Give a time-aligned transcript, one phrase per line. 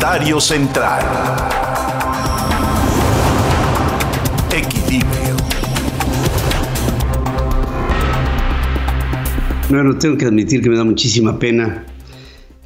[0.00, 1.04] Comentario central.
[4.50, 5.36] Equilibrio.
[9.68, 11.84] Bueno, tengo que admitir que me da muchísima pena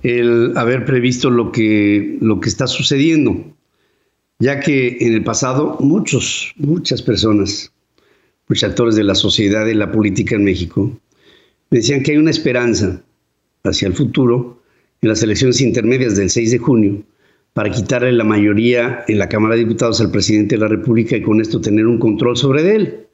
[0.05, 3.53] el haber previsto lo que, lo que está sucediendo,
[4.39, 7.73] ya que en el pasado muchos, muchas personas,
[8.48, 10.96] muchos actores de la sociedad y la política en México,
[11.69, 13.03] decían que hay una esperanza
[13.65, 14.62] hacia el futuro
[15.02, 17.05] en las elecciones intermedias del 6 de junio
[17.55, 21.23] para quitarle la mayoría en la Cámara de Diputados al presidente de la República y
[21.23, 23.07] con esto tener un control sobre él.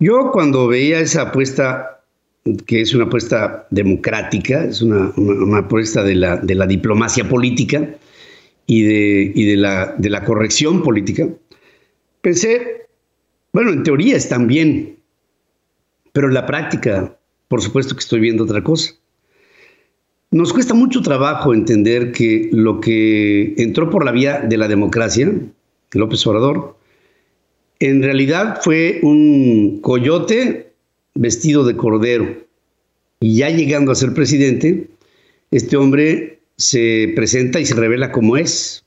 [0.00, 2.02] Yo cuando veía esa apuesta,
[2.66, 5.12] que es una apuesta democrática, es una,
[5.58, 7.86] apuesta de la, diplomacia política
[8.66, 11.28] y, de, y de, la, de la corrección política,
[12.22, 12.86] pensé,
[13.52, 14.96] bueno, en teoría están bien,
[16.12, 18.94] pero en la práctica, por supuesto que estoy viendo otra cosa.
[20.34, 25.32] Nos cuesta mucho trabajo entender que lo que entró por la vía de la democracia,
[25.92, 26.76] López Obrador,
[27.78, 30.72] en realidad fue un coyote
[31.14, 32.36] vestido de cordero.
[33.20, 34.88] Y ya llegando a ser presidente,
[35.52, 38.84] este hombre se presenta y se revela como es.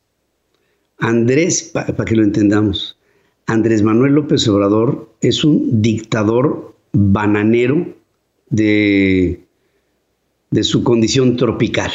[0.97, 2.97] Andrés, para que lo entendamos,
[3.45, 7.87] Andrés Manuel López Obrador es un dictador bananero
[8.49, 9.46] de
[10.51, 11.91] de su condición tropical.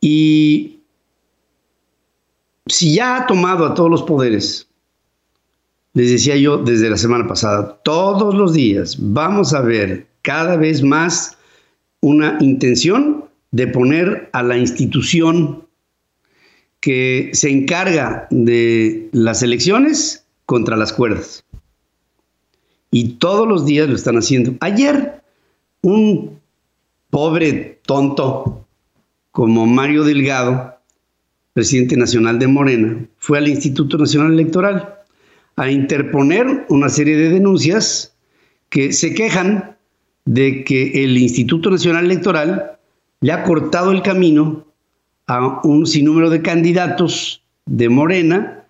[0.00, 0.80] Y
[2.66, 4.68] si ya ha tomado a todos los poderes,
[5.94, 10.82] les decía yo desde la semana pasada, todos los días vamos a ver cada vez
[10.82, 11.36] más
[12.00, 15.66] una intención de poner a la institución
[16.80, 21.44] que se encarga de las elecciones contra las cuerdas.
[22.90, 24.54] Y todos los días lo están haciendo.
[24.60, 25.22] Ayer,
[25.82, 26.38] un
[27.16, 28.66] pobre tonto
[29.30, 30.76] como Mario Delgado,
[31.54, 34.96] presidente nacional de Morena, fue al Instituto Nacional Electoral
[35.56, 38.14] a interponer una serie de denuncias
[38.68, 39.78] que se quejan
[40.26, 42.76] de que el Instituto Nacional Electoral
[43.22, 44.66] le ha cortado el camino
[45.26, 48.66] a un sinnúmero de candidatos de Morena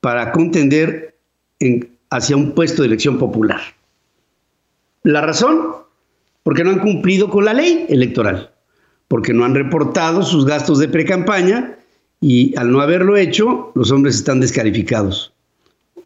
[0.00, 1.16] para contender
[2.10, 3.60] hacia un puesto de elección popular.
[5.02, 5.87] La razón,
[6.48, 8.50] porque no han cumplido con la ley electoral,
[9.06, 11.76] porque no han reportado sus gastos de precampaña
[12.22, 15.34] y al no haberlo hecho, los hombres están descalificados,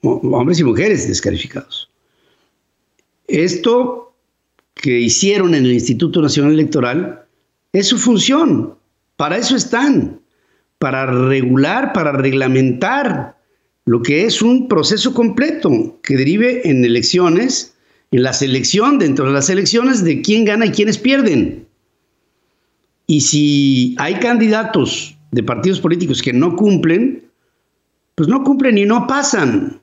[0.00, 1.88] hombres y mujeres descalificados.
[3.28, 4.16] Esto
[4.74, 7.24] que hicieron en el Instituto Nacional Electoral
[7.72, 8.74] es su función,
[9.16, 10.22] para eso están,
[10.80, 13.36] para regular, para reglamentar
[13.84, 17.76] lo que es un proceso completo que derive en elecciones
[18.12, 21.66] en la selección, dentro de las elecciones, de quién gana y quiénes pierden.
[23.06, 27.24] Y si hay candidatos de partidos políticos que no cumplen,
[28.14, 29.80] pues no cumplen y no pasan.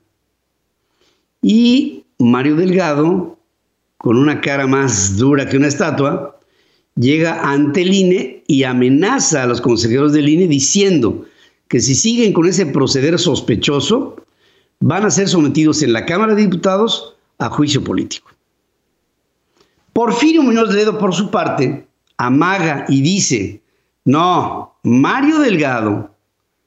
[1.42, 3.36] Y Mario Delgado,
[3.98, 6.38] con una cara más dura que una estatua,
[6.94, 11.26] llega ante el INE y amenaza a los consejeros del INE diciendo
[11.66, 14.16] que si siguen con ese proceder sospechoso,
[14.80, 18.30] van a ser sometidos en la Cámara de Diputados a juicio político.
[19.92, 21.86] Porfirio Muñoz Ledo, por su parte,
[22.16, 23.60] amaga y dice,
[24.04, 26.14] no, Mario Delgado,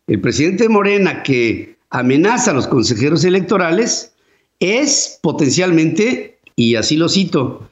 [0.07, 4.13] el presidente de Morena que amenaza a los consejeros electorales,
[4.59, 7.69] es potencialmente, y así lo cito,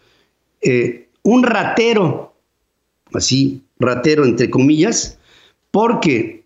[0.61, 2.34] eh, un ratero,
[3.13, 5.17] así, ratero entre comillas,
[5.72, 6.44] porque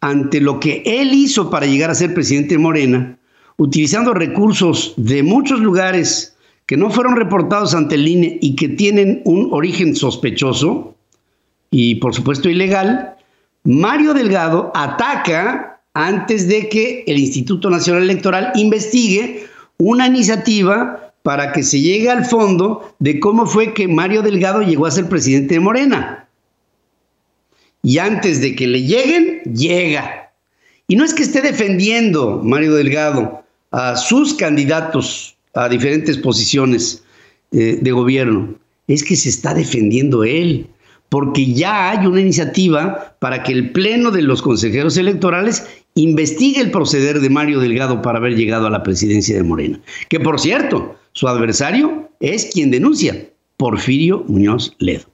[0.00, 3.15] ante lo que él hizo para llegar a ser presidente de Morena,
[3.56, 6.36] utilizando recursos de muchos lugares
[6.66, 10.94] que no fueron reportados ante el INE y que tienen un origen sospechoso
[11.70, 13.16] y por supuesto ilegal,
[13.64, 19.46] Mario Delgado ataca antes de que el Instituto Nacional Electoral investigue
[19.78, 24.86] una iniciativa para que se llegue al fondo de cómo fue que Mario Delgado llegó
[24.86, 26.28] a ser presidente de Morena.
[27.82, 30.32] Y antes de que le lleguen, llega.
[30.86, 33.45] Y no es que esté defendiendo Mario Delgado
[33.76, 37.04] a sus candidatos a diferentes posiciones
[37.52, 38.54] eh, de gobierno,
[38.88, 40.66] es que se está defendiendo él,
[41.10, 46.70] porque ya hay una iniciativa para que el Pleno de los consejeros electorales investigue el
[46.70, 49.78] proceder de Mario Delgado para haber llegado a la presidencia de Morena.
[50.08, 53.28] Que por cierto, su adversario es quien denuncia,
[53.58, 55.04] Porfirio Muñoz Ledo.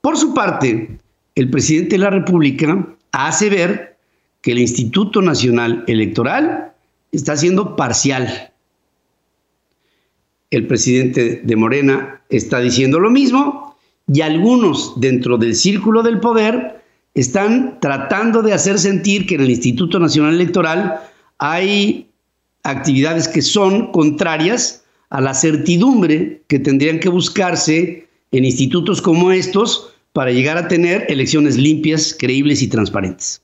[0.00, 0.98] Por su parte,
[1.34, 3.98] el presidente de la República hace ver
[4.40, 6.72] que el Instituto Nacional Electoral
[7.12, 8.52] está siendo parcial.
[10.50, 13.76] El presidente de Morena está diciendo lo mismo
[14.06, 16.82] y algunos dentro del círculo del poder
[17.14, 21.00] están tratando de hacer sentir que en el Instituto Nacional Electoral
[21.38, 22.08] hay
[22.62, 29.94] actividades que son contrarias a la certidumbre que tendrían que buscarse en institutos como estos
[30.12, 33.40] para llegar a tener elecciones limpias, creíbles y transparentes.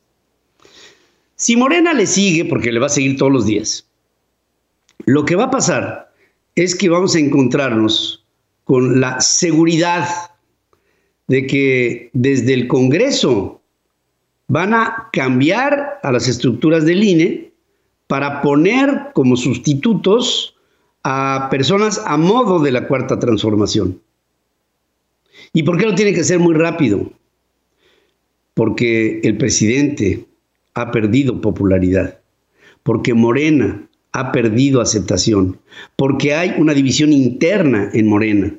[1.44, 3.87] Si Morena le sigue, porque le va a seguir todos los días,
[5.05, 6.11] lo que va a pasar
[6.55, 8.25] es que vamos a encontrarnos
[8.64, 10.08] con la seguridad
[11.26, 13.61] de que desde el Congreso
[14.49, 17.52] van a cambiar a las estructuras del INE
[18.06, 20.56] para poner como sustitutos
[21.02, 24.00] a personas a modo de la cuarta transformación.
[25.52, 27.12] ¿Y por qué lo tiene que ser muy rápido?
[28.55, 30.25] Porque el presidente
[30.75, 32.21] ha perdido popularidad,
[32.82, 35.59] porque Morena ha perdido aceptación,
[35.97, 38.55] porque hay una división interna en Morena,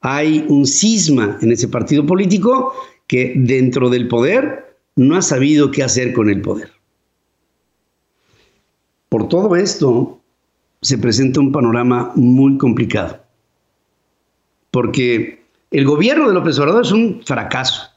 [0.00, 2.74] hay un cisma en ese partido político
[3.06, 6.70] que dentro del poder no ha sabido qué hacer con el poder.
[9.08, 10.20] Por todo esto
[10.82, 13.20] se presenta un panorama muy complicado,
[14.70, 17.90] porque el gobierno de López Obrador es un fracaso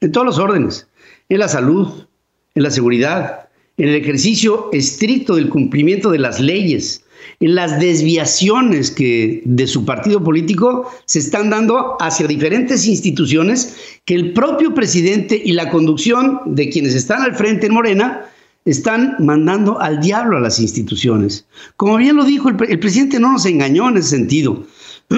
[0.00, 0.88] en todos los órdenes,
[1.28, 2.06] en la salud,
[2.54, 7.04] en la seguridad, en el ejercicio estricto del cumplimiento de las leyes,
[7.40, 14.14] en las desviaciones que de su partido político se están dando hacia diferentes instituciones que
[14.14, 18.26] el propio presidente y la conducción de quienes están al frente en Morena
[18.64, 21.46] están mandando al diablo a las instituciones.
[21.76, 24.64] Como bien lo dijo, el, presidente no nos engañó en ese sentido.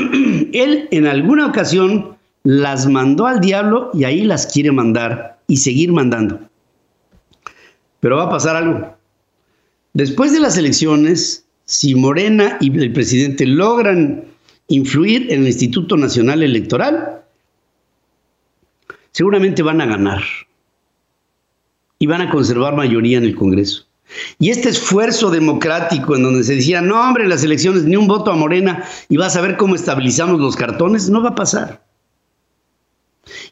[0.53, 5.93] Él en alguna ocasión las mandó al diablo y ahí las quiere mandar y seguir
[5.93, 6.41] mandando.
[8.07, 8.97] Pero va a pasar algo.
[9.93, 14.27] Después de las elecciones, si Morena y el presidente logran
[14.69, 17.25] influir en el Instituto Nacional Electoral,
[19.11, 20.23] seguramente van a ganar
[21.99, 23.89] y van a conservar mayoría en el Congreso.
[24.39, 28.31] Y este esfuerzo democrático en donde se decía, no hombre, las elecciones, ni un voto
[28.31, 31.85] a Morena y vas a ver cómo estabilizamos los cartones, no va a pasar.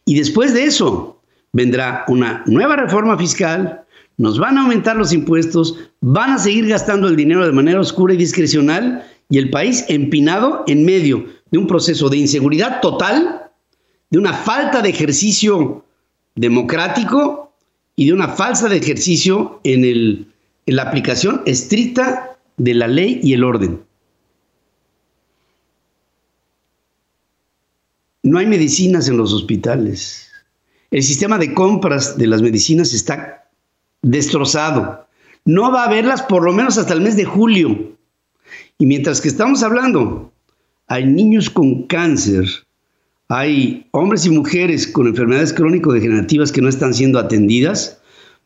[0.04, 1.20] Y después de eso
[1.52, 3.83] vendrá una nueva reforma fiscal,
[4.16, 8.14] nos van a aumentar los impuestos, van a seguir gastando el dinero de manera oscura
[8.14, 13.50] y discrecional y el país empinado en medio de un proceso de inseguridad total,
[14.10, 15.84] de una falta de ejercicio
[16.36, 17.52] democrático
[17.96, 23.32] y de una falsa de ejercicio en, en la aplicación estricta de la ley y
[23.32, 23.80] el orden.
[28.22, 30.30] No hay medicinas en los hospitales.
[30.90, 33.43] El sistema de compras de las medicinas está
[34.04, 35.06] destrozado.
[35.44, 37.96] No va a haberlas por lo menos hasta el mes de julio.
[38.78, 40.32] Y mientras que estamos hablando,
[40.86, 42.46] hay niños con cáncer,
[43.28, 48.00] hay hombres y mujeres con enfermedades crónico-degenerativas que no están siendo atendidas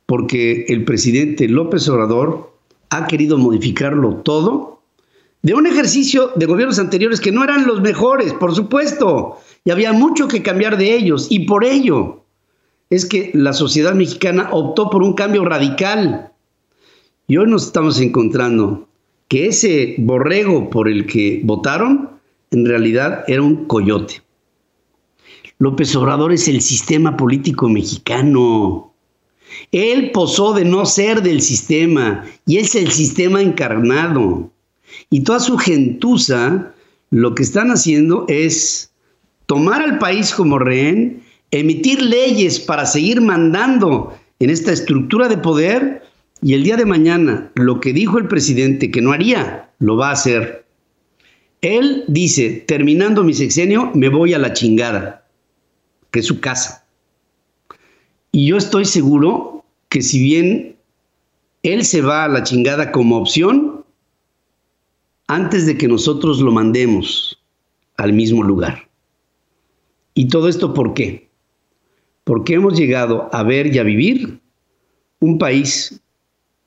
[0.07, 2.57] porque el presidente López Obrador
[2.91, 4.81] ha querido modificarlo todo
[5.43, 9.93] de un ejercicio de gobiernos anteriores que no eran los mejores, por supuesto, y había
[9.93, 12.18] mucho que cambiar de ellos, y por ello
[12.91, 16.33] es que la sociedad mexicana optó por un cambio radical.
[17.27, 18.89] Y hoy nos estamos encontrando
[19.29, 22.11] que ese borrego por el que votaron
[22.51, 24.23] en realidad era un coyote.
[25.59, 28.95] López Obrador es el sistema político mexicano.
[29.73, 34.51] Él posó de no ser del sistema y es el sistema encarnado.
[35.11, 36.73] Y toda su gentuza
[37.11, 38.93] lo que están haciendo es
[39.47, 46.03] tomar al país como rehén emitir leyes para seguir mandando en esta estructura de poder
[46.43, 50.11] y el día de mañana lo que dijo el presidente que no haría, lo va
[50.11, 50.65] a hacer.
[51.61, 55.27] Él dice, terminando mi sexenio, me voy a la chingada,
[56.11, 56.87] que es su casa.
[58.31, 60.77] Y yo estoy seguro que si bien
[61.65, 63.85] él se va a la chingada como opción,
[65.27, 67.39] antes de que nosotros lo mandemos
[67.97, 68.89] al mismo lugar.
[70.15, 71.28] ¿Y todo esto por qué?
[72.29, 74.39] Porque hemos llegado a ver y a vivir
[75.19, 75.99] un país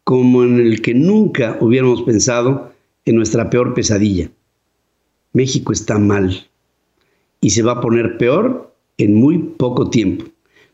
[0.04, 2.74] como en el que nunca hubiéramos pensado
[3.06, 4.32] en nuestra peor pesadilla.
[5.34, 6.48] México está mal
[7.42, 10.26] y se va a poner peor en muy poco tiempo.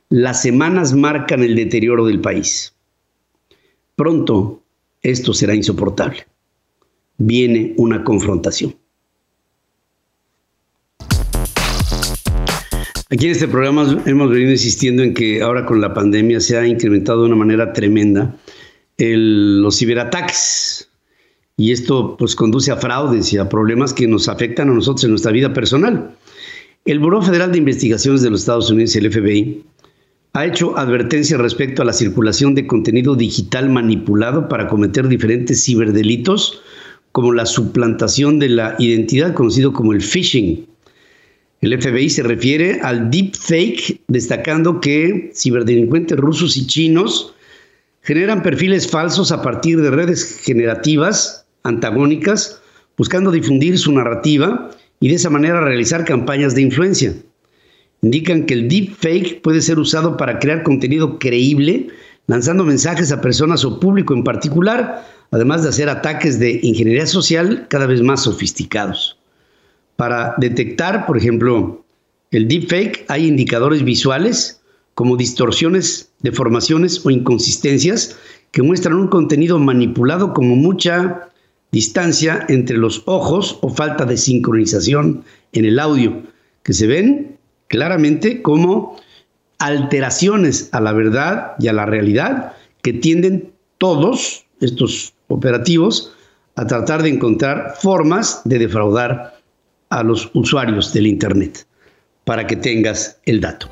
[0.07, 2.73] Las semanas marcan el deterioro del país.
[3.97, 4.63] Pronto
[5.01, 6.25] esto será insoportable.
[7.17, 8.73] Viene una confrontación.
[13.09, 16.67] Aquí en este programa hemos venido insistiendo en que ahora con la pandemia se ha
[16.67, 18.35] incrementado de una manera tremenda
[18.97, 20.89] los ciberataques.
[21.55, 25.11] Y esto pues conduce a fraudes y a problemas que nos afectan a nosotros en
[25.11, 26.15] nuestra vida personal.
[26.83, 29.63] El Buró Federal de Investigaciones de los Estados Unidos, el FBI,
[30.33, 36.61] ha hecho advertencias respecto a la circulación de contenido digital manipulado para cometer diferentes ciberdelitos,
[37.11, 40.67] como la suplantación de la identidad, conocido como el phishing.
[41.61, 47.33] El FBI se refiere al deepfake, destacando que ciberdelincuentes rusos y chinos
[48.03, 52.61] generan perfiles falsos a partir de redes generativas antagónicas,
[52.95, 57.13] buscando difundir su narrativa y de esa manera realizar campañas de influencia.
[58.03, 61.87] Indican que el deepfake puede ser usado para crear contenido creíble,
[62.27, 67.65] lanzando mensajes a personas o público en particular, además de hacer ataques de ingeniería social
[67.67, 69.17] cada vez más sofisticados.
[69.97, 71.83] Para detectar, por ejemplo,
[72.31, 74.61] el deepfake hay indicadores visuales
[74.93, 78.17] como distorsiones, deformaciones o inconsistencias
[78.51, 81.29] que muestran un contenido manipulado como mucha
[81.71, 86.23] distancia entre los ojos o falta de sincronización en el audio,
[86.63, 87.37] que se ven
[87.67, 88.97] claramente como
[89.59, 96.13] alteraciones a la verdad y a la realidad que tienden todos estos operativos
[96.55, 99.36] a tratar de encontrar formas de defraudar
[99.89, 101.65] a los usuarios del Internet,
[102.23, 103.67] para que tengas el dato.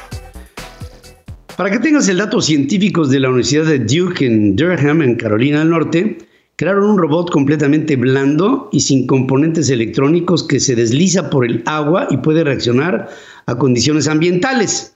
[1.58, 5.60] Para que tengas el dato, científicos de la Universidad de Duke en Durham, en Carolina
[5.60, 6.18] del Norte,
[6.58, 12.08] crearon un robot completamente blando y sin componentes electrónicos que se desliza por el agua
[12.10, 13.10] y puede reaccionar
[13.46, 14.96] a condiciones ambientales.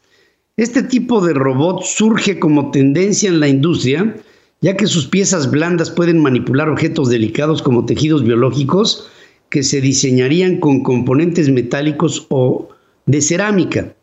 [0.57, 4.15] Este tipo de robot surge como tendencia en la industria,
[4.61, 9.09] ya que sus piezas blandas pueden manipular objetos delicados como tejidos biológicos
[9.49, 12.69] que se diseñarían con componentes metálicos o
[13.05, 13.93] de cerámica.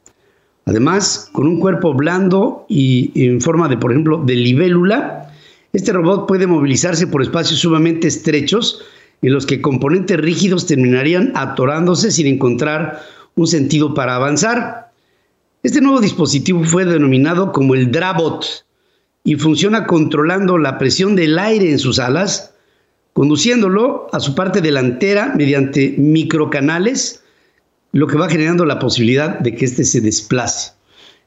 [0.65, 5.33] Además, con un cuerpo blando y en forma de, por ejemplo, de libélula,
[5.73, 8.83] este robot puede movilizarse por espacios sumamente estrechos
[9.23, 13.03] en los que componentes rígidos terminarían atorándose sin encontrar
[13.35, 14.91] un sentido para avanzar.
[15.63, 18.45] Este nuevo dispositivo fue denominado como el Drabot
[19.23, 22.55] y funciona controlando la presión del aire en sus alas,
[23.17, 27.23] conduciéndolo a su parte delantera mediante microcanales
[27.93, 30.73] lo que va generando la posibilidad de que éste se desplace.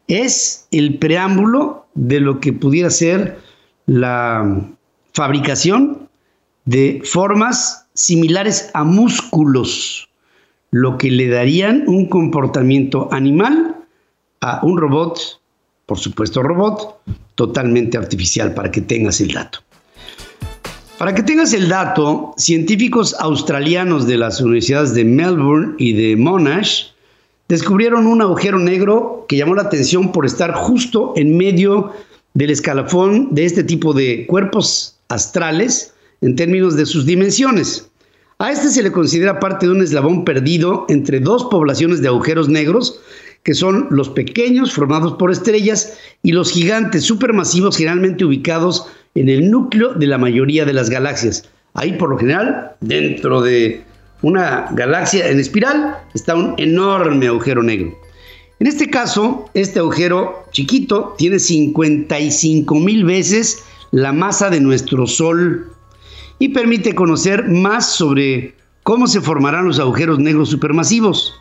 [0.07, 3.39] Es el preámbulo de lo que pudiera ser
[3.87, 4.67] la
[5.13, 6.07] fabricación
[6.65, 10.09] de formas similares a músculos,
[10.69, 13.77] lo que le darían un comportamiento animal
[14.41, 15.41] a un robot,
[15.87, 17.01] por supuesto robot,
[17.33, 19.61] totalmente artificial para que tengas el dato.
[20.99, 26.87] Para que tengas el dato, científicos australianos de las universidades de Melbourne y de Monash
[27.47, 31.93] descubrieron un agujero negro que llamó la atención por estar justo en medio
[32.33, 37.89] del escalafón de este tipo de cuerpos astrales en términos de sus dimensiones.
[38.37, 42.49] A este se le considera parte de un eslabón perdido entre dos poblaciones de agujeros
[42.49, 42.99] negros,
[43.43, 48.87] que son los pequeños formados por estrellas y los gigantes supermasivos generalmente ubicados
[49.19, 51.43] en el núcleo de la mayoría de las galaxias.
[51.73, 53.83] Ahí por lo general, dentro de
[54.21, 57.99] una galaxia en espiral, está un enorme agujero negro.
[58.59, 63.61] En este caso, este agujero chiquito tiene 55 mil veces
[63.91, 65.69] la masa de nuestro Sol
[66.39, 71.33] y permite conocer más sobre cómo se formarán los agujeros negros supermasivos.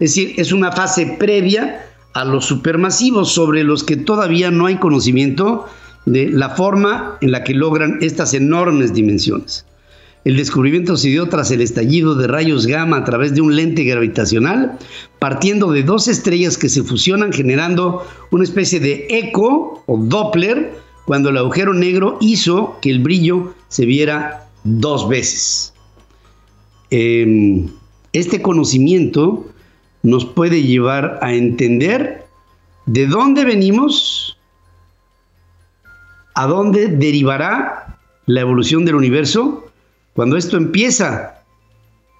[0.00, 4.76] Es decir, es una fase previa a los supermasivos sobre los que todavía no hay
[4.76, 5.66] conocimiento
[6.06, 9.64] de la forma en la que logran estas enormes dimensiones.
[10.24, 13.82] El descubrimiento se dio tras el estallido de rayos gamma a través de un lente
[13.82, 14.78] gravitacional,
[15.18, 20.74] partiendo de dos estrellas que se fusionan generando una especie de eco o Doppler
[21.06, 25.74] cuando el agujero negro hizo que el brillo se viera dos veces.
[26.90, 27.68] Em,
[28.12, 29.46] este conocimiento
[30.04, 32.26] nos puede llevar a entender
[32.86, 34.31] de dónde venimos,
[36.34, 39.70] a dónde derivará la evolución del universo
[40.14, 41.42] cuando esto empieza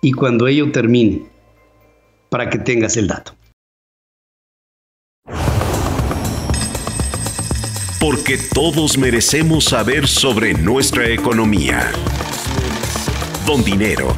[0.00, 1.26] y cuando ello termine,
[2.28, 3.34] para que tengas el dato.
[8.00, 11.92] Porque todos merecemos saber sobre nuestra economía.
[13.46, 14.16] Don Dinero.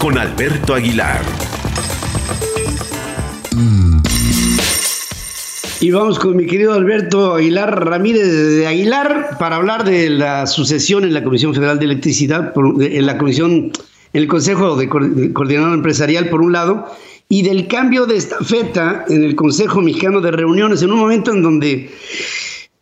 [0.00, 1.22] Con Alberto Aguilar.
[5.82, 11.02] Y vamos con mi querido Alberto Aguilar Ramírez de Aguilar para hablar de la sucesión
[11.02, 13.72] en la Comisión Federal de Electricidad, en la Comisión,
[14.12, 16.86] en el Consejo de Coordinador Empresarial, por un lado,
[17.28, 21.42] y del cambio de estafeta en el Consejo Mexicano de Reuniones, en un momento en
[21.42, 21.90] donde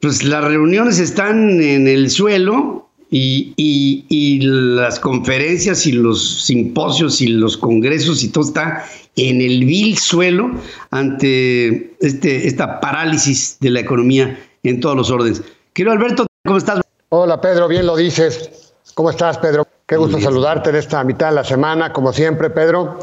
[0.00, 7.28] pues, las reuniones están en el suelo y, y, las conferencias y los simposios y
[7.28, 8.84] los congresos y todo está
[9.16, 10.50] en el vil suelo
[10.90, 15.42] ante este, esta parálisis de la economía en todos los órdenes.
[15.72, 16.80] Quiero Alberto, ¿cómo estás?
[17.08, 18.72] Hola Pedro, bien lo dices.
[18.94, 19.66] ¿Cómo estás Pedro?
[19.86, 22.98] Qué gusto saludarte en esta mitad de la semana, como siempre Pedro.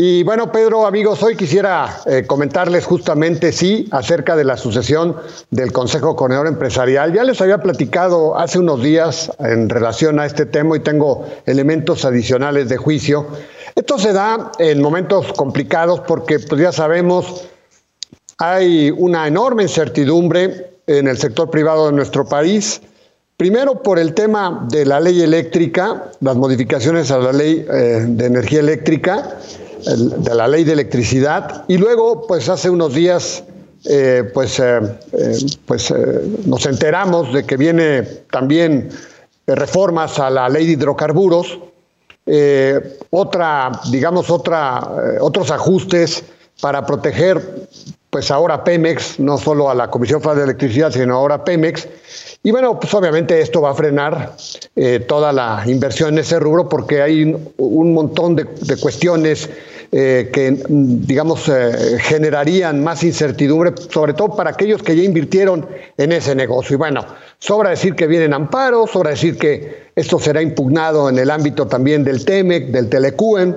[0.00, 5.16] Y bueno, Pedro, amigos, hoy quisiera eh, comentarles justamente, sí, acerca de la sucesión
[5.50, 7.12] del Consejo Coordinador Empresarial.
[7.12, 12.04] Ya les había platicado hace unos días en relación a este tema y tengo elementos
[12.04, 13.26] adicionales de juicio.
[13.78, 17.44] Esto se da en momentos complicados porque, pues ya sabemos,
[18.36, 22.80] hay una enorme incertidumbre en el sector privado de nuestro país.
[23.36, 28.26] Primero por el tema de la ley eléctrica, las modificaciones a la ley eh, de
[28.26, 29.38] energía eléctrica
[29.86, 33.44] de la ley de electricidad y luego, pues hace unos días,
[33.84, 34.80] eh, pues, eh,
[35.66, 35.94] pues
[36.46, 38.88] nos enteramos de que viene también
[39.46, 41.60] reformas a la ley de hidrocarburos,
[43.10, 44.86] otra, digamos, otra,
[45.20, 46.24] otros ajustes
[46.60, 47.66] para proteger,
[48.10, 51.88] pues ahora Pemex, no solo a la Comisión Federal de Electricidad, sino ahora Pemex.
[52.42, 54.34] Y bueno, pues obviamente esto va a frenar
[55.06, 59.48] toda la inversión en ese rubro porque hay un montón de cuestiones
[59.90, 65.66] eh, que, digamos, eh, generarían más incertidumbre, sobre todo para aquellos que ya invirtieron
[65.96, 66.74] en ese negocio.
[66.74, 67.06] Y bueno,
[67.38, 72.04] sobra decir que vienen amparos, sobra decir que esto será impugnado en el ámbito también
[72.04, 73.56] del TEMEC, del Telecuen,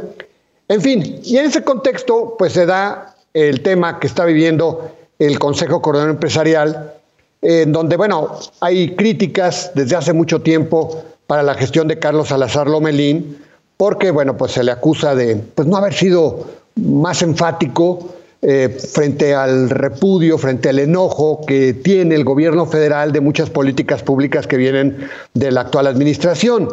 [0.72, 5.38] en fin, y en ese contexto, pues se da el tema que está viviendo el
[5.38, 6.94] Consejo Coordinador Empresarial,
[7.42, 12.68] en donde, bueno, hay críticas desde hace mucho tiempo para la gestión de Carlos Salazar
[12.68, 13.38] Lomelín,
[13.82, 16.46] porque bueno, pues se le acusa de pues, no haber sido
[16.76, 18.10] más enfático
[18.44, 24.04] eh, frente al repudio, frente al enojo que tiene el gobierno federal de muchas políticas
[24.04, 26.70] públicas que vienen de la actual administración.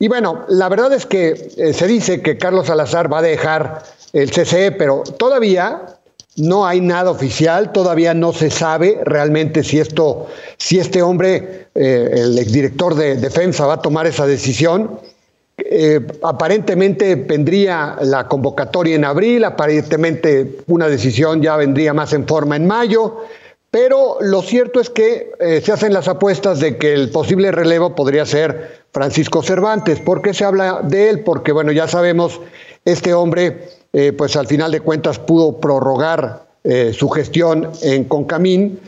[0.00, 3.84] Y bueno, la verdad es que eh, se dice que Carlos Salazar va a dejar
[4.12, 5.80] el CCE, pero todavía
[6.34, 10.26] no hay nada oficial, todavía no se sabe realmente si esto,
[10.58, 14.98] si este hombre, eh, el exdirector de defensa, va a tomar esa decisión.
[15.74, 22.56] Eh, aparentemente vendría la convocatoria en abril, aparentemente una decisión ya vendría más en forma
[22.56, 23.22] en mayo,
[23.70, 27.94] pero lo cierto es que eh, se hacen las apuestas de que el posible relevo
[27.94, 29.98] podría ser Francisco Cervantes.
[29.98, 31.20] ¿Por qué se habla de él?
[31.20, 32.38] Porque, bueno, ya sabemos,
[32.84, 36.52] este hombre, eh, pues al final de cuentas pudo prorrogar
[36.92, 38.78] su gestión en Concamín,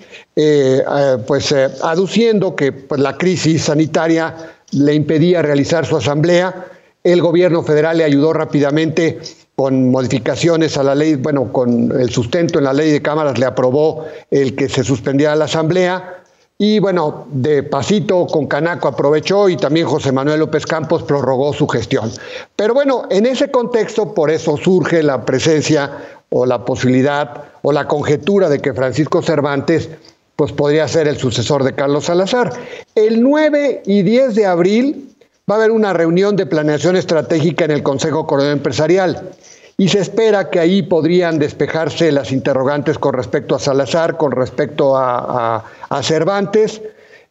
[1.26, 6.66] pues aduciendo que pues, la crisis sanitaria le impedía realizar su asamblea.
[7.04, 9.20] El gobierno federal le ayudó rápidamente
[9.54, 13.44] con modificaciones a la ley, bueno, con el sustento en la ley de cámaras le
[13.44, 16.22] aprobó el que se suspendiera la asamblea.
[16.56, 21.68] Y bueno, de pasito con Canaco aprovechó y también José Manuel López Campos prorrogó su
[21.68, 22.10] gestión.
[22.56, 25.90] Pero bueno, en ese contexto, por eso surge la presencia
[26.30, 29.90] o la posibilidad o la conjetura de que Francisco Cervantes
[30.36, 32.52] pues podría ser el sucesor de Carlos Salazar.
[32.94, 35.13] El 9 y 10 de abril
[35.50, 39.30] va a haber una reunión de planeación estratégica en el Consejo Coordinador Empresarial
[39.76, 44.96] y se espera que ahí podrían despejarse las interrogantes con respecto a Salazar, con respecto
[44.96, 45.62] a,
[46.02, 46.80] Cervantes.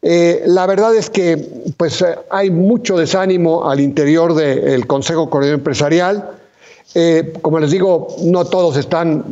[0.00, 6.30] Eh, la verdad es que pues, hay mucho desánimo al interior del Consejo Coordinador Empresarial.
[6.94, 9.24] Eh, como les digo, no todos están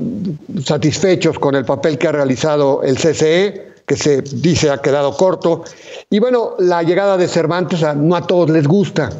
[0.65, 5.65] satisfechos con el papel que ha realizado el CCE, se dice ha quedado corto.
[6.11, 9.11] Y bueno, la llegada de Cervantes no a todos les gusta.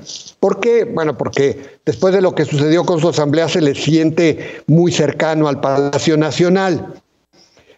[0.41, 0.85] ¿Por qué?
[0.85, 5.49] Bueno, porque después de lo que sucedió con su asamblea se le siente muy cercano
[5.49, 6.95] al Palacio Nacional.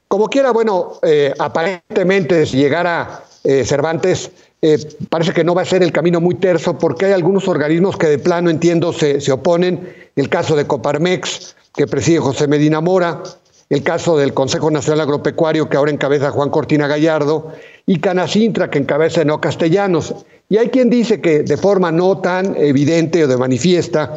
[0.09, 4.31] Como quiera, bueno, eh, aparentemente si llegara eh, Cervantes,
[4.63, 4.79] eh,
[5.11, 8.07] parece que no va a ser el camino muy terso porque hay algunos organismos que
[8.07, 9.93] de plano, entiendo, se, se oponen.
[10.17, 13.23] El caso de Coparmex, que preside José Medina Mora,
[13.71, 17.53] el caso del Consejo Nacional Agropecuario, que ahora encabeza Juan Cortina Gallardo,
[17.87, 20.15] y Canacintra, que encabeza No Castellanos.
[20.49, 24.17] Y hay quien dice que de forma no tan evidente o de manifiesta,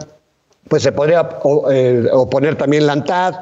[0.67, 1.27] pues se podría
[1.71, 3.36] eh, oponer también la ANTAD,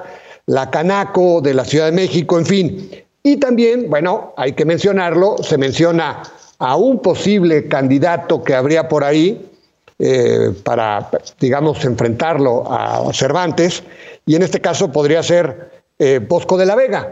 [0.47, 2.89] la Canaco de la Ciudad de México, en fin.
[3.23, 6.21] Y también, bueno, hay que mencionarlo, se menciona
[6.59, 9.49] a un posible candidato que habría por ahí
[9.97, 13.83] eh, para, digamos, enfrentarlo a Cervantes,
[14.25, 17.09] y en este caso podría ser eh, Bosco de la Vega.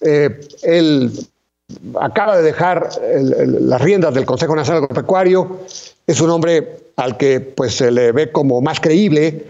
[0.00, 1.10] Eh, él
[2.00, 5.60] acaba de dejar las riendas del Consejo Nacional Agropecuario,
[6.06, 9.46] es un hombre al que pues, se le ve como más creíble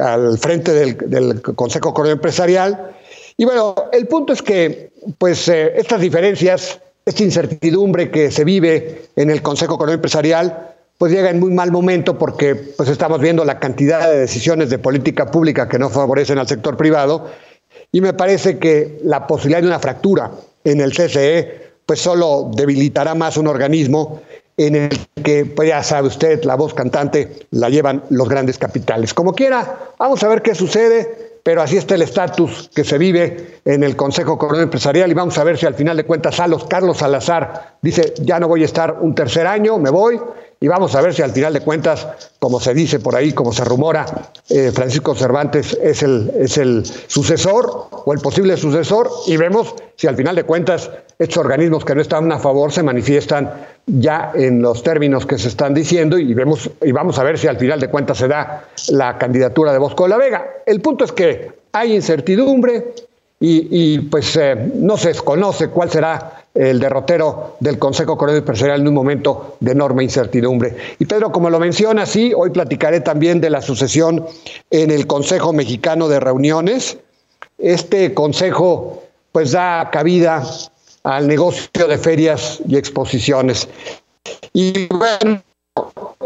[0.00, 2.92] al frente del, Consejo Coordinador Empresarial.
[3.36, 9.30] Y bueno, el punto es que pues, estas diferencias esta incertidumbre que se vive en
[9.30, 13.58] el Consejo Económico Empresarial, pues llega en muy mal momento porque pues estamos viendo la
[13.58, 17.30] cantidad de decisiones de política pública que no favorecen al sector privado
[17.92, 20.30] y me parece que la posibilidad de una fractura
[20.64, 24.22] en el CCE pues solo debilitará más un organismo
[24.56, 24.90] en el
[25.24, 29.14] que, pues ya sabe usted, la voz cantante la llevan los grandes capitales.
[29.14, 33.60] Como quiera, vamos a ver qué sucede, pero así está el estatus que se vive
[33.64, 36.98] en el Consejo Económico Empresarial y vamos a ver si al final de cuentas Carlos
[36.98, 40.20] Salazar dice, ya no voy a estar un tercer año, me voy,
[40.62, 42.06] y vamos a ver si al final de cuentas,
[42.38, 44.04] como se dice por ahí, como se rumora,
[44.50, 50.06] eh, Francisco Cervantes es el, es el sucesor o el posible sucesor y vemos si
[50.06, 53.50] al final de cuentas estos organismos que no están a favor se manifiestan
[53.86, 57.46] ya en los términos que se están diciendo y vemos y vamos a ver si
[57.46, 60.46] al final de cuentas se da la candidatura de Bosco de la Vega.
[60.66, 62.94] El punto es que hay incertidumbre
[63.42, 68.88] y, pues eh, no se desconoce cuál será el derrotero del Consejo Económico Empresarial en
[68.88, 70.76] un momento de enorme incertidumbre.
[70.98, 74.26] Y Pedro, como lo menciona, sí, hoy platicaré también de la sucesión
[74.70, 76.98] en el Consejo Mexicano de Reuniones.
[77.58, 80.42] Este consejo pues da cabida
[81.04, 83.68] al negocio de ferias y exposiciones.
[84.52, 85.42] Y bueno,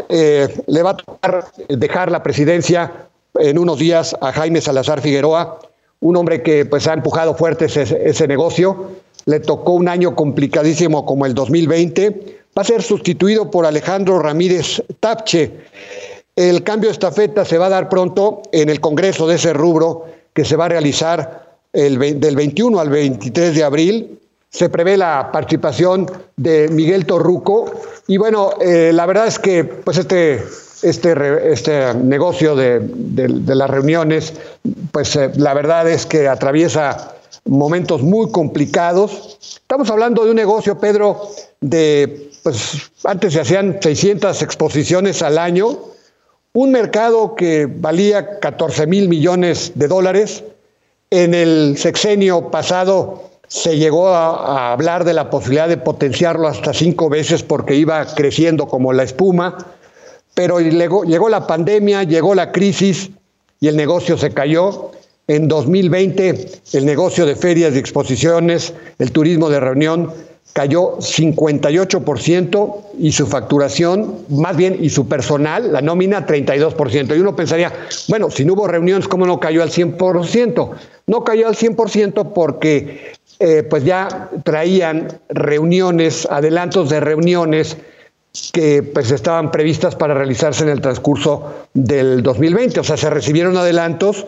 [0.09, 2.91] eh, le va a dejar la presidencia
[3.35, 5.59] en unos días a Jaime Salazar Figueroa,
[5.99, 8.89] un hombre que pues ha empujado fuerte ese negocio
[9.25, 14.83] le tocó un año complicadísimo como el 2020, va a ser sustituido por Alejandro Ramírez
[14.99, 15.51] Tapche.
[16.35, 20.05] El cambio de estafeta se va a dar pronto en el Congreso de ese rubro
[20.33, 24.19] que se va a realizar el, del 21 al 23 de abril.
[24.49, 27.71] Se prevé la participación de Miguel Torruco
[28.07, 30.43] y bueno, eh, la verdad es que pues este,
[30.83, 32.81] este, este negocio de,
[33.47, 34.33] las reuniones,
[34.91, 39.37] pues eh, la verdad es que atraviesa momentos muy complicados.
[39.41, 41.29] Estamos hablando de un negocio, Pedro,
[41.61, 45.77] de, pues antes se hacían 600 exposiciones al año,
[46.53, 50.43] un mercado que valía 14 mil millones de dólares.
[51.11, 57.09] En el sexenio pasado se llegó a, hablar de la posibilidad de potenciarlo hasta cinco
[57.09, 59.57] veces porque iba creciendo como la espuma,
[60.33, 63.11] pero llegó la pandemia, llegó la crisis
[63.59, 64.91] y el negocio se cayó.
[65.27, 70.11] En 2020, el negocio de ferias y exposiciones, el turismo de reunión,
[70.53, 77.17] cayó 58% y su facturación, más bien, y su personal, la nómina, 32%.
[77.17, 77.73] Y uno pensaría,
[78.07, 80.71] bueno, si no hubo reuniones, ¿cómo no cayó al 100%?
[81.07, 87.75] No cayó al 100% porque eh, pues ya traían reuniones, adelantos de reuniones
[88.53, 92.79] que pues estaban previstas para realizarse en el transcurso del 2020.
[92.79, 94.25] O sea, se recibieron adelantos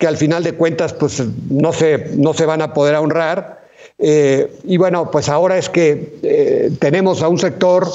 [0.00, 3.60] que al final de cuentas pues no se, no se van a poder honrar.
[3.98, 7.86] Eh, y bueno, pues ahora es que eh, tenemos a un sector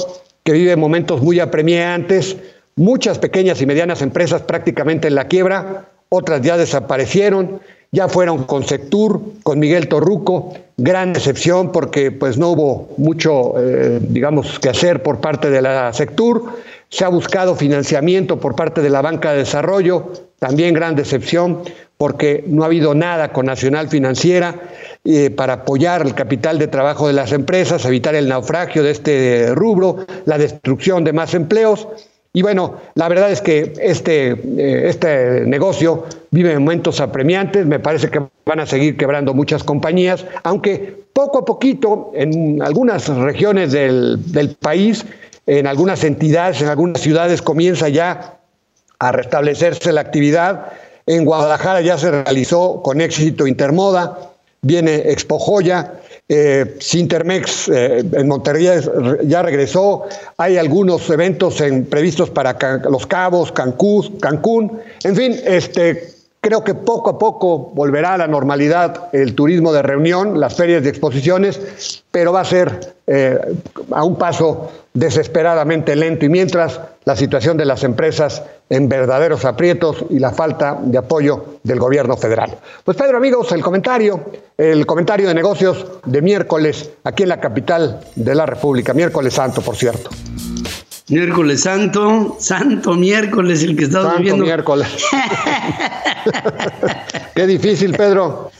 [0.43, 2.37] que vive momentos muy apremiantes,
[2.75, 7.59] muchas pequeñas y medianas empresas prácticamente en la quiebra, otras ya desaparecieron,
[7.91, 13.99] ya fueron con Sectur, con Miguel Torruco, gran excepción porque pues no hubo mucho, eh,
[13.99, 16.43] digamos, que hacer por parte de la Sectur,
[16.89, 21.63] se ha buscado financiamiento por parte de la banca de desarrollo, también gran decepción
[21.97, 24.55] porque no ha habido nada con Nacional Financiera
[25.03, 29.55] eh, para apoyar el capital de trabajo de las empresas, evitar el naufragio de este
[29.55, 31.87] rubro, la destrucción de más empleos.
[32.33, 38.09] Y bueno, la verdad es que este, eh, este negocio vive momentos apremiantes, me parece
[38.09, 44.17] que van a seguir quebrando muchas compañías, aunque poco a poquito en algunas regiones del,
[44.33, 45.05] del país,
[45.47, 48.39] en algunas entidades, en algunas ciudades comienza ya
[48.99, 50.71] a restablecerse la actividad.
[51.05, 54.31] En Guadalajara ya se realizó con éxito Intermoda,
[54.61, 55.93] viene Expo Joya,
[56.27, 58.67] eh, Sintermex eh, en Monterrey
[59.25, 60.05] ya regresó,
[60.37, 62.57] hay algunos eventos previstos para
[62.89, 66.14] Los Cabos, Cancún, Cancún, en fin, este,
[66.45, 70.83] creo que poco a poco volverá a la normalidad el turismo de reunión, las ferias
[70.83, 73.39] de exposiciones, pero va a ser eh,
[73.89, 80.05] a un paso desesperadamente lento y mientras la situación de las empresas en verdaderos aprietos
[80.11, 82.55] y la falta de apoyo del gobierno federal.
[82.83, 84.19] Pues Pedro, amigos, el comentario,
[84.55, 89.63] el comentario de negocios de miércoles aquí en la capital de la República, miércoles santo,
[89.63, 90.11] por cierto.
[91.07, 94.45] Miércoles santo, santo miércoles el que estamos santo viviendo.
[94.45, 94.87] miércoles.
[97.35, 98.51] Qué difícil, Pedro.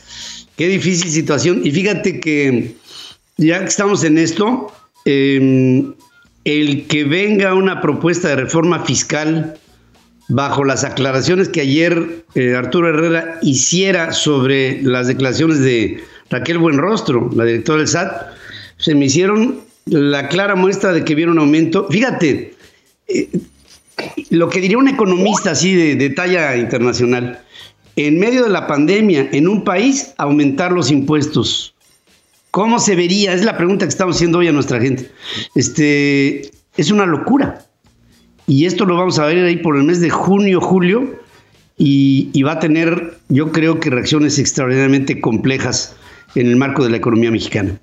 [0.55, 1.61] Qué difícil situación.
[1.63, 2.75] Y fíjate que
[3.37, 4.71] ya que estamos en esto,
[5.05, 5.83] eh,
[6.45, 9.57] el que venga una propuesta de reforma fiscal
[10.27, 17.29] bajo las aclaraciones que ayer eh, Arturo Herrera hiciera sobre las declaraciones de Raquel Buenrostro,
[17.33, 18.27] la directora del SAT,
[18.77, 21.87] se me hicieron la clara muestra de que viene un aumento.
[21.89, 22.53] Fíjate,
[23.07, 23.29] eh,
[24.29, 27.41] lo que diría un economista así de, de talla internacional,
[27.95, 31.73] en medio de la pandemia, en un país, aumentar los impuestos.
[32.51, 33.33] ¿Cómo se vería?
[33.33, 35.11] Es la pregunta que estamos haciendo hoy a nuestra gente.
[35.55, 37.65] Este, es una locura.
[38.47, 41.19] Y esto lo vamos a ver ahí por el mes de junio, julio,
[41.77, 45.95] y, va a tener, yo creo que reacciones extraordinariamente complejas
[46.35, 47.77] en el marco de la economía mexicana.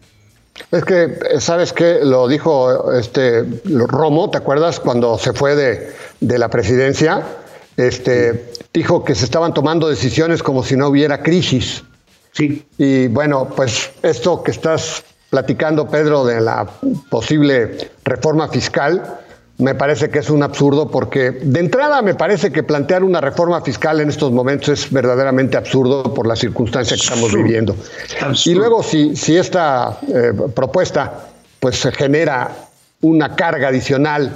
[0.71, 2.01] Es que, ¿sabes qué?
[2.03, 4.81] Lo dijo este Romo, ¿te acuerdas?
[4.81, 7.23] Cuando se fue de, de la presidencia,
[7.77, 11.85] este, dijo que se estaban tomando decisiones como si no hubiera crisis.
[12.33, 12.67] Sí.
[12.79, 16.67] Y bueno, pues esto que estás platicando, Pedro, de la
[17.09, 19.21] posible reforma fiscal,
[19.63, 23.61] me parece que es un absurdo porque de entrada me parece que plantear una reforma
[23.63, 27.77] fiscal en estos momentos es verdaderamente absurdo por la circunstancia que estamos viviendo.
[28.45, 31.29] Y luego si, si esta eh, propuesta
[31.61, 32.51] pues se genera
[33.01, 34.33] una carga adicional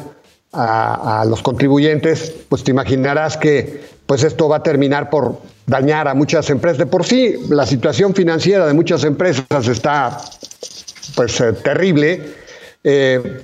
[0.53, 6.09] a, a, los contribuyentes, pues te imaginarás que pues esto va a terminar por dañar
[6.09, 6.79] a muchas empresas.
[6.79, 10.19] De por sí, la situación financiera de muchas empresas está
[11.15, 12.23] pues eh, terrible.
[12.85, 13.43] Eh,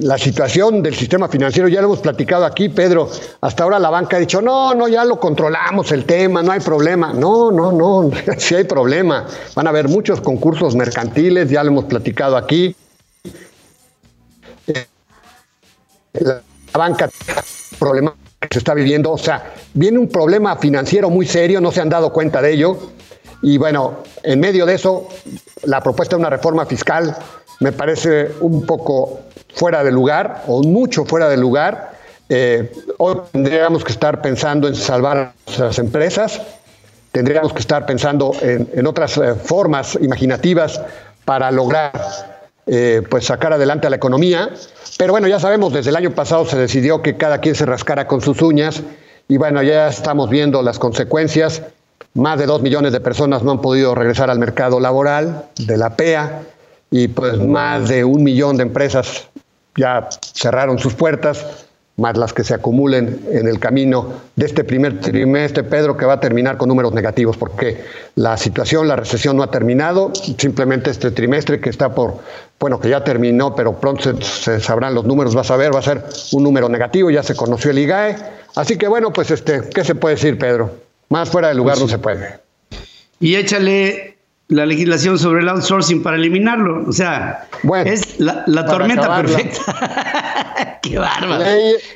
[0.00, 3.08] la situación del sistema financiero, ya lo hemos platicado aquí, Pedro,
[3.40, 6.60] hasta ahora la banca ha dicho, no, no, ya lo controlamos el tema, no hay
[6.60, 7.14] problema.
[7.14, 9.26] No, no, no, sí hay problema.
[9.54, 12.76] Van a haber muchos concursos mercantiles, ya lo hemos platicado aquí.
[16.12, 16.42] La
[16.74, 17.08] banca,
[17.78, 21.80] problema que se está viviendo, o sea, viene un problema financiero muy serio, no se
[21.80, 22.78] han dado cuenta de ello.
[23.42, 25.08] Y bueno, en medio de eso,
[25.64, 27.16] la propuesta de una reforma fiscal
[27.60, 29.20] me parece un poco
[29.56, 31.92] fuera de lugar o mucho fuera de lugar.
[32.28, 36.40] Eh, hoy tendríamos que estar pensando en salvar a nuestras empresas,
[37.10, 40.80] tendríamos que estar pensando en, otras eh, formas imaginativas
[41.24, 41.92] para lograr
[42.66, 44.50] eh, pues sacar adelante a la economía.
[44.98, 48.06] Pero bueno, ya sabemos, desde el año pasado se decidió que cada quien se rascara
[48.06, 48.82] con sus uñas
[49.28, 51.62] y bueno, ya estamos viendo las consecuencias.
[52.14, 55.96] Más de dos millones de personas no han podido regresar al mercado laboral de la
[55.96, 56.42] PEA
[56.90, 59.28] y pues más de un millón de empresas
[59.76, 65.00] ya cerraron sus puertas, más las que se acumulen en el camino de este primer
[65.00, 67.84] trimestre, Pedro, que va a terminar con números negativos, porque
[68.16, 72.18] la situación, la recesión no ha terminado, simplemente este trimestre que está por,
[72.60, 75.82] bueno, que ya terminó, pero pronto se, sabrán los números, vas a ver, va a
[75.82, 78.16] ser un número negativo, ya se conoció el IGAE,
[78.56, 80.70] así que bueno, pues este, ¿qué se puede decir, Pedro?
[81.08, 82.40] Más fuera de lugar no se puede.
[83.20, 84.15] Y échale
[84.48, 86.84] la legislación sobre el outsourcing para eliminarlo.
[86.88, 87.48] O sea,
[87.84, 90.78] es la, tormenta perfecta.
[90.82, 91.44] Qué bárbaro.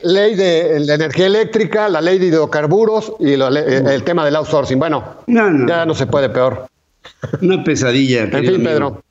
[0.02, 4.78] Ley, de, energía eléctrica, la ley de hidrocarburos y el tema del outsourcing.
[4.78, 6.66] Bueno, ya no se puede peor.
[7.40, 8.22] Una pesadilla.
[8.24, 9.02] en fin, Pedro.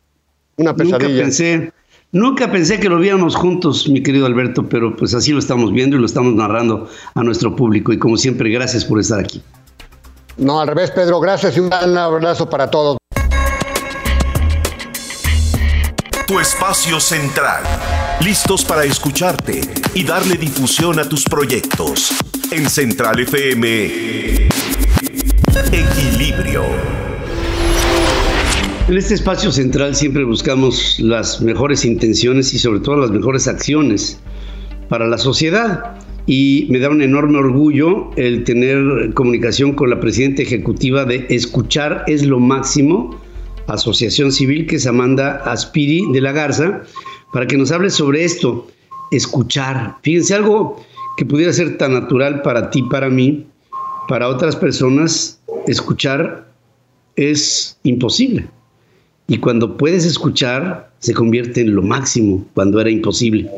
[0.58, 1.08] Una pesadilla.
[1.08, 1.73] Nunca pensé,
[2.12, 5.95] nunca pensé que lo viéramos juntos, mi querido Alberto, pero pues así lo estamos viendo
[5.95, 7.93] y lo estamos narrando a nuestro público.
[7.93, 9.41] Y como siempre, gracias por estar aquí.
[10.38, 12.99] No, al revés, Pedro, gracias y un gran abrazo para todos.
[16.30, 17.63] Tu espacio central.
[18.24, 19.62] Listos para escucharte
[19.96, 22.12] y darle difusión a tus proyectos.
[22.52, 24.48] En Central FM.
[25.72, 26.65] Equilibrio.
[28.88, 34.20] En este espacio central siempre buscamos las mejores intenciones y sobre todo las mejores acciones
[34.88, 35.96] para la sociedad.
[36.28, 42.04] Y me da un enorme orgullo el tener comunicación con la presidenta ejecutiva de Escuchar
[42.06, 43.20] es lo máximo,
[43.73, 46.82] asociación civil, que es Amanda Aspiri de la Garza,
[47.34, 48.67] para que nos hable sobre esto,
[49.12, 49.97] escuchar.
[50.01, 50.84] Fíjense, algo
[51.17, 53.45] que pudiera ser tan natural para ti, para mí,
[54.08, 56.47] para otras personas, escuchar
[57.15, 58.47] es imposible.
[59.27, 63.49] Y cuando puedes escuchar, se convierte en lo máximo, cuando era imposible.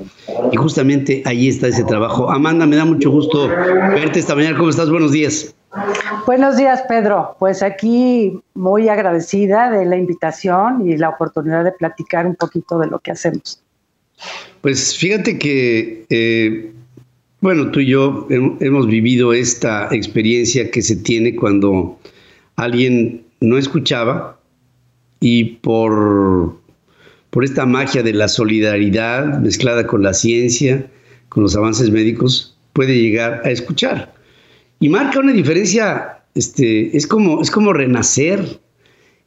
[0.52, 2.30] Y justamente ahí está ese trabajo.
[2.30, 4.58] Amanda, me da mucho gusto verte esta mañana.
[4.58, 4.89] ¿Cómo estás?
[4.89, 5.56] Buenos días.
[6.26, 7.36] Buenos días, Pedro.
[7.40, 12.88] Pues aquí muy agradecida de la invitación y la oportunidad de platicar un poquito de
[12.88, 13.62] lo que hacemos.
[14.62, 16.72] Pues fíjate que, eh,
[17.40, 21.98] bueno, tú y yo hemos vivido esta experiencia que se tiene cuando
[22.58, 24.38] alguien no escuchaba
[25.20, 26.56] y por,
[27.30, 30.86] por esta magia de la solidaridad mezclada con la ciencia,
[31.30, 34.14] con los avances médicos, puede llegar a escuchar.
[34.82, 38.60] Y marca una diferencia, este, es, como, es como renacer.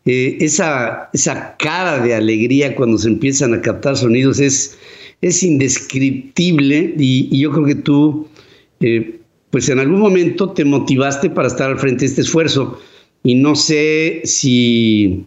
[0.05, 4.77] Eh, esa, esa cara de alegría cuando se empiezan a captar sonidos es,
[5.23, 8.29] es indescriptible y, yo creo que tú,
[8.81, 12.79] eh, pues en algún momento te motivaste para estar al frente de este esfuerzo
[13.23, 15.25] y no sé si,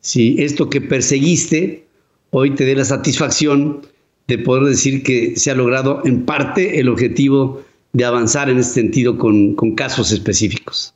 [0.00, 1.84] si esto que perseguiste
[2.30, 3.82] hoy te dé la satisfacción
[4.26, 7.62] de poder decir que se ha logrado en parte el objetivo
[7.94, 10.94] de avanzar en este sentido con, casos específicos.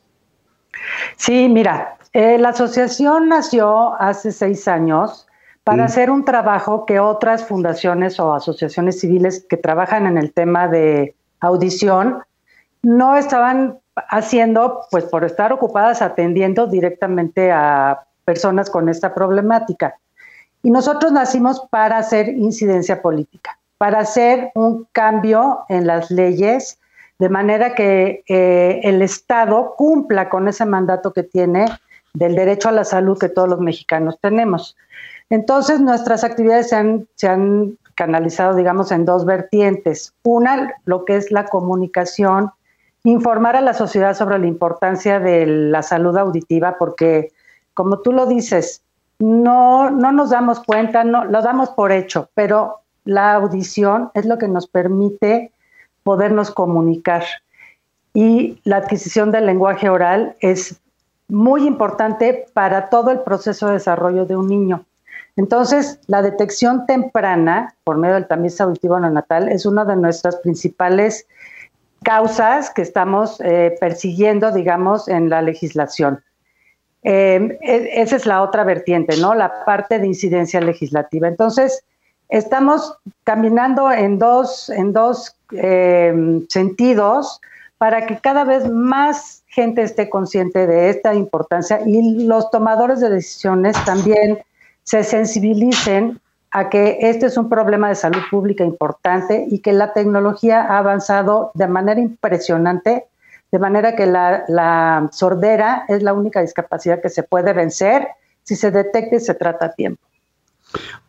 [1.16, 5.26] Sí, mira, eh, la asociación nació hace seis años
[5.64, 5.86] para mm.
[5.86, 11.14] hacer un trabajo que otras fundaciones o asociaciones civiles que trabajan en el tema de
[11.40, 12.18] audición
[12.82, 19.96] no estaban haciendo, pues por estar ocupadas atendiendo directamente a personas con esta problemática.
[20.62, 26.78] Y nosotros nacimos para hacer incidencia política, para hacer un cambio en las leyes,
[27.18, 31.66] de manera que eh, el Estado cumpla con ese mandato que tiene
[32.14, 34.76] del derecho a la salud que todos los mexicanos tenemos.
[35.30, 40.14] Entonces, nuestras actividades se han, se han canalizado, digamos, en dos vertientes.
[40.22, 42.52] Una, lo que es la comunicación,
[43.04, 47.32] informar a la sociedad sobre la importancia de la salud auditiva, porque,
[47.74, 48.82] como tú lo dices,
[49.18, 54.38] no, no nos damos cuenta, no, lo damos por hecho, pero la audición es lo
[54.38, 55.50] que nos permite
[56.08, 57.22] podernos comunicar.
[58.14, 60.80] Y la adquisición del lenguaje oral es
[61.28, 64.86] muy importante para todo el proceso de desarrollo de un niño.
[65.36, 71.26] Entonces, la detección temprana por medio del tamiz auditivo neonatal es una de nuestras principales
[72.02, 76.24] causas que estamos eh, persiguiendo, digamos, en la legislación.
[77.02, 79.34] Em, e, esa es la otra vertiente, ¿no?
[79.34, 81.28] La parte de incidencia legislativa.
[81.28, 81.84] Entonces,
[82.28, 87.40] estamos caminando en dos, en dos em, sentidos
[87.78, 93.10] para que cada vez más gente esté consciente de esta importancia y los tomadores de
[93.10, 94.38] decisiones también
[94.82, 99.92] se sensibilicen a que este es un problema de salud pública importante y que la
[99.92, 103.06] tecnología ha avanzado de manera impresionante,
[103.52, 108.08] de manera que la, sordera es la única discapacidad que se puede vencer
[108.42, 110.02] si se detecta y se trata a tiempo.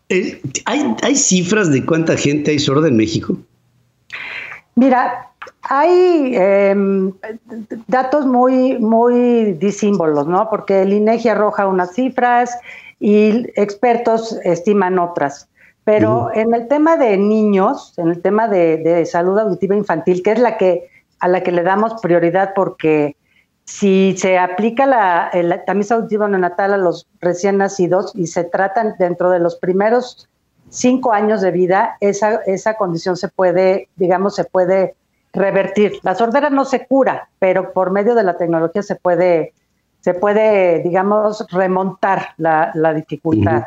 [0.09, 3.37] Eh, ¿hay, cifras de cuánta gente hay sorda en México?
[4.75, 5.27] Mira,
[5.61, 7.13] hay em,
[7.87, 10.49] datos muy, muy disímbolos, ¿no?
[10.49, 12.57] Porque el INEGI arroja unas cifras,
[12.99, 15.47] y expertos estiman otras.
[15.85, 20.39] Pero en el tema de niños, en el tema de, salud auditiva infantil, que es
[20.39, 20.87] la que
[21.19, 23.15] a la que le damos prioridad porque
[23.69, 28.95] si se aplica la, el tamiz auditivo neonatal a los recién nacidos y se tratan
[28.97, 30.27] dentro de los primeros
[30.69, 34.95] cinco años de vida, esa, esa condición se puede, digamos, se puede
[35.33, 35.99] revertir.
[36.01, 39.53] La sordera no se cura, pero por medio de la tecnología se puede
[40.01, 43.65] se puede, digamos, remontar la, dificultad,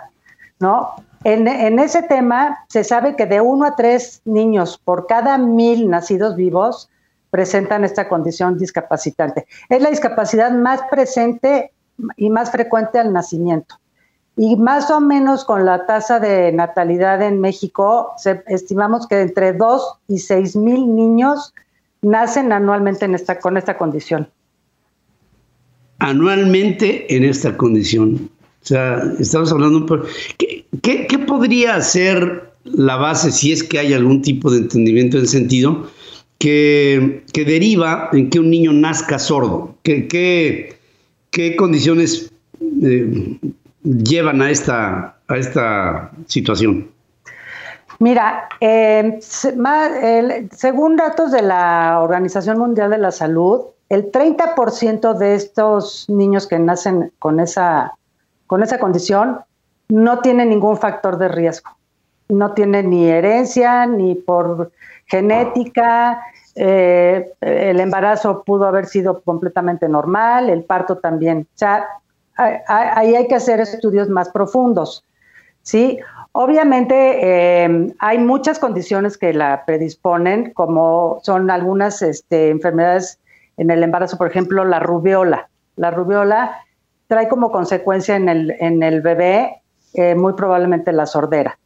[0.59, 0.95] ¿no?
[1.25, 6.35] En, ese tema se sabe que de uno a tres niños por cada mil nacidos
[6.35, 6.89] vivos
[7.33, 9.47] presentan esta condición discapacitante.
[9.69, 11.73] Es la discapacidad más presente
[12.17, 13.77] y más frecuente al nacimiento.
[14.37, 18.13] Y más o menos con la tasa de natalidad en México,
[18.47, 21.53] estimamos que entre dos y seis mil niños
[22.03, 24.29] nacen anualmente en esta, con esta condición
[26.03, 28.29] anualmente en esta condición.
[28.63, 33.95] O sea, estamos hablando, por, ¿qué, qué, podría ser la base, si es que hay
[33.95, 35.89] algún tipo de entendimiento en sentido,
[36.43, 39.77] que, deriva en que un niño nazca sordo?
[39.85, 40.09] ¿Qué,
[41.31, 42.33] qué, condiciones
[42.83, 43.39] eh,
[43.85, 46.91] llevan a esta, a esta situación?
[48.01, 56.07] Mira, eh, según datos de la Organización Mundial de la Salud, el 30% de estos
[56.09, 57.93] niños que nacen con esa,
[58.49, 59.39] con esa condición
[59.89, 61.71] no tienen ningún factor de riesgo.
[62.29, 64.73] No tienen ni herencia, ni por
[65.13, 66.23] genética.
[66.55, 71.47] Eh, el embarazo pudo haber sido completamente normal, el parto también.
[71.55, 71.87] O sea,
[72.37, 75.05] ahí hay que hacer estudios más profundos.
[75.63, 75.99] ¿sí?
[76.33, 83.19] Obviamente eh, hay muchas condiciones que la predisponen, como son algunas este, enfermedades
[83.59, 85.51] en el embarazo, por ejemplo, la rubiola.
[85.77, 86.57] La rubiola
[87.07, 89.61] trae como consecuencia en el, bebé
[89.93, 91.59] eh, muy probablemente la sordera,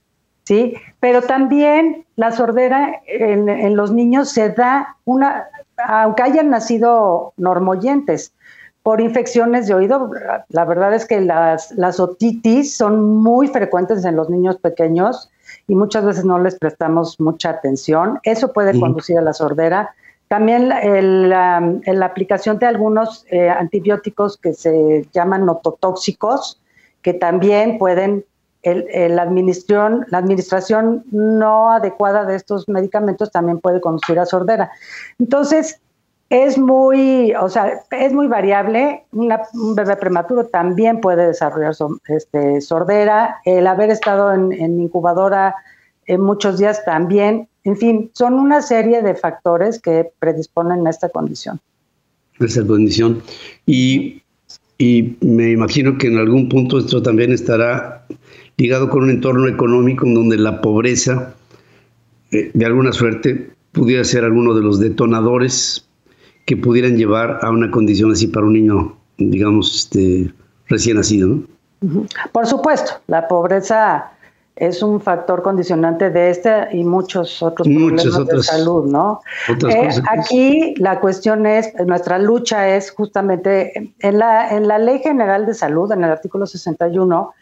[0.46, 0.74] ¿sí?
[1.00, 8.32] Pero también la sordera en, los niños se da una, aunque hayan nacido normoyentes,
[8.82, 10.10] por infecciones de oído.
[10.48, 15.28] La verdad es que las, las otitis son muy frecuentes en los niños pequeños
[15.66, 18.20] y muchas veces no les prestamos mucha atención.
[18.22, 19.94] Eso puede conducir a la sordera.
[20.28, 26.60] También la, aplicación de algunos eh, antibióticos que se llaman nototóxicos,
[27.02, 28.24] que también pueden,
[28.74, 34.70] la, administración, la administración no adecuada de estos medicamentos también puede conducir a sordera.
[35.18, 35.80] Entonces,
[36.28, 39.04] es muy, o sea, es muy variable.
[39.12, 41.74] un bebé prematuro también puede desarrollar
[42.08, 43.36] este, sordera.
[43.44, 45.54] El haber estado en incubadora
[46.06, 47.48] en muchos días también.
[47.64, 51.60] En fin, son una serie de factores que predisponen a esta condición.
[52.38, 53.22] Esta condición.
[53.66, 54.22] Y,
[54.78, 58.06] y me imagino que en algún punto esto también estará
[58.56, 61.34] ligado con un entorno económico en donde la pobreza,
[62.30, 65.86] eh, de alguna suerte, pudiera ser alguno de los detonadores
[66.46, 70.32] que pudieran llevar a una condición así para un niño, digamos, este,
[70.68, 71.42] recién nacido, ¿no?
[72.32, 74.12] Por supuesto, la pobreza
[74.56, 79.20] es un factor condicionante de este y muchos otros problemas de salud, ¿no?
[79.68, 85.44] Eh, aquí la cuestión es, nuestra lucha es justamente en la, en la Ley General
[85.44, 87.34] de Salud, en el artículo 61,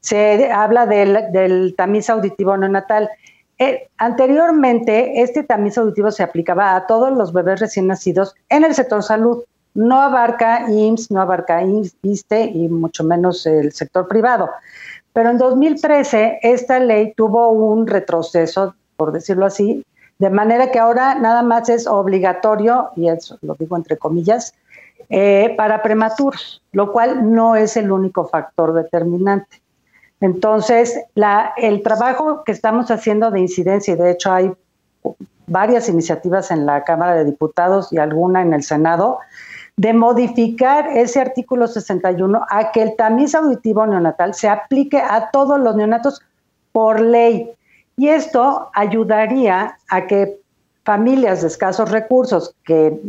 [0.00, 3.10] se habla del, tamiz auditivo neonatal.
[3.58, 8.74] Eh, anteriormente, este tamiz auditivo se aplicaba a todos los bebés recién nacidos en el
[8.74, 9.44] sector salud.
[9.74, 11.62] No abarca IMSS, no abarca
[12.02, 14.50] ISTE y mucho menos el sector privado.
[15.12, 19.84] Pero en 2013 esta ley tuvo un retroceso, por decirlo así,
[20.18, 24.54] de manera que ahora nada más es obligatorio, y eso lo digo entre comillas,
[25.08, 29.60] eh, para prematuros, lo cual no es el único factor determinante.
[30.20, 31.00] Entonces,
[31.56, 34.52] el trabajo que estamos haciendo de incidencia, y de hecho hay
[35.46, 39.18] varias iniciativas en la Cámara de Diputados y alguna en el Senado,
[39.76, 45.58] de modificar ese artículo 61 a que el tamiz auditivo neonatal se aplique a todos
[45.58, 46.20] los neonatos
[46.72, 47.50] por ley.
[47.96, 50.38] Y esto ayudaría a que
[50.84, 53.00] familias de escasos recursos que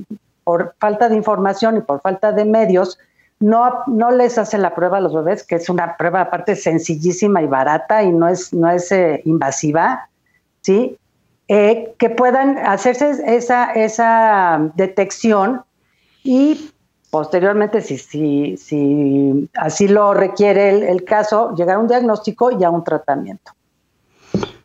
[0.44, 2.98] por falta de información y por falta de medios
[3.42, 7.42] no, no les hace la prueba a los bebés, que es una prueba aparte sencillísima
[7.42, 10.08] y barata y no es, no es eh, invasiva,
[10.62, 10.98] ¿sí?
[11.48, 15.64] Eh, que puedan hacerse esa, esa detección
[16.24, 16.70] y
[17.10, 22.70] posteriormente, si, si, si así lo requiere el, caso, llegar a un diagnóstico y a
[22.70, 23.52] un tratamiento.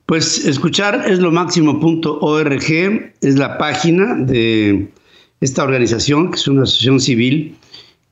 [0.04, 1.32] Pues escuchar es lo
[3.20, 4.92] es la página de
[5.40, 7.58] esta organización, que es una asociación civil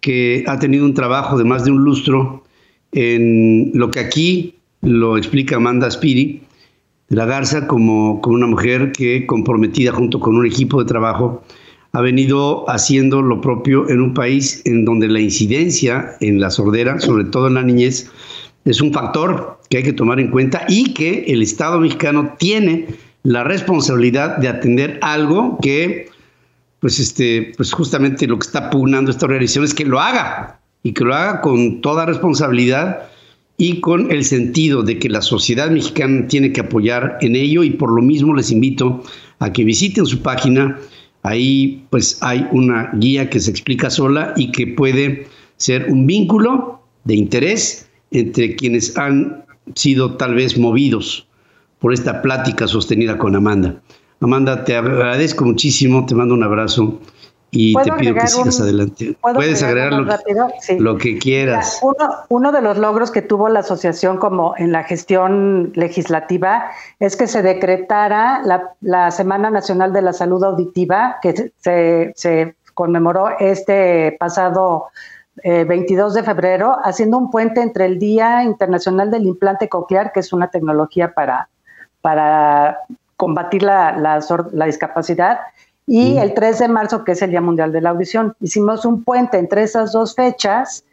[0.04, 2.44] que ha tenido un trabajo de más de un lustro
[2.92, 6.42] en lo que aquí lo explica Amanda Spiri
[7.08, 11.42] la Garza como, como una mujer que comprometida junto con un equipo de trabajo
[11.92, 17.00] ha venido haciendo lo propio en un país en donde la incidencia en la sordera,
[17.00, 18.10] sobre todo en la niñez,
[18.66, 22.88] es un factor que hay que tomar en cuenta y que el Estado mexicano tiene
[23.22, 26.08] la responsabilidad de atender algo que
[26.84, 30.92] pues, este, pues justamente lo que está pugnando esta organización es que lo haga y
[30.92, 33.04] que lo haga con toda responsabilidad
[33.56, 37.70] y con el sentido de que la sociedad mexicana tiene que apoyar en ello y
[37.70, 39.02] por lo mismo les invito
[39.38, 40.78] a que visiten su página.
[41.22, 45.26] Ahí pues hay una guía que se explica sola y que puede
[45.56, 49.42] ser un vínculo de interés entre quienes han
[49.74, 51.26] sido tal vez movidos
[51.78, 53.80] por esta plática sostenida con Amanda.
[54.24, 56.98] Amanda, te agradezco muchísimo, te mando un abrazo
[57.50, 59.14] y te pido que sigas adelante.
[59.20, 59.92] Puedes agregar
[60.78, 61.78] lo, que quieras.
[62.30, 66.70] Uno, de los logros que tuvo la asociación como en la gestión legislativa
[67.00, 68.40] es que se decretara
[68.80, 71.52] la, Semana Nacional de la Salud Auditiva, que
[72.14, 74.86] se, conmemoró este pasado
[75.44, 80.20] 22 eh, de febrero, haciendo un puente entre el Día Internacional del Implante Coclear, que
[80.20, 81.50] es una tecnología para,
[82.00, 82.78] para
[83.24, 84.20] combatir la,
[84.66, 85.38] discapacidad,
[85.86, 88.36] y el 3 de marzo, que es el Día Mundial de la Audición.
[88.40, 90.84] Hicimos un puente entre esas dos fechas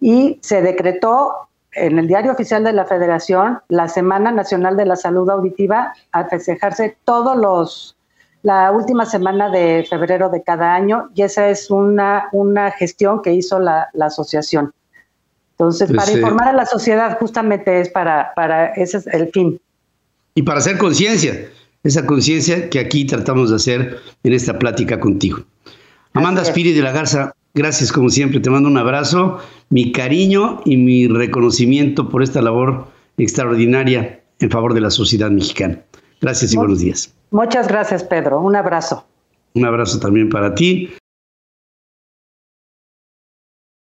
[0.00, 4.96] y se decretó en el Diario Oficial de la Federación la Semana Nacional de la
[4.96, 7.96] Salud Auditiva a festejarse todos los
[8.42, 13.32] la última semana de febrero de cada año y esa es una, una gestión que
[13.32, 14.74] hizo la, asociación.
[15.52, 19.58] Entonces, pues, para informar a la sociedad justamente es para, para ese es el fin.
[20.34, 21.48] Y para hacer conciencia,
[21.84, 25.38] esa conciencia que aquí tratamos de hacer en esta plática contigo.
[26.14, 29.38] Amanda Spiri de la Garza, gracias como siempre, te mando un abrazo,
[29.70, 35.80] mi cariño y mi reconocimiento por esta labor extraordinaria en favor de la sociedad mexicana.
[36.20, 37.14] Gracias y buenos días.
[37.30, 38.40] Muchas gracias, Pedro.
[38.40, 39.04] Un abrazo.
[39.54, 40.90] Un abrazo también para ti.